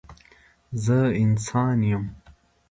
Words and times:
زه 0.83 0.97
انسانه 1.23 1.83
یم. 1.91 2.05